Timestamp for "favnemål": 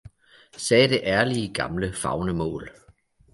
1.93-2.71